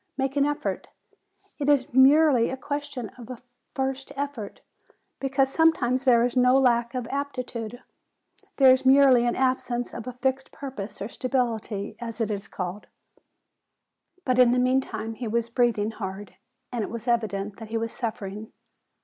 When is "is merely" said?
1.69-2.49, 8.71-9.27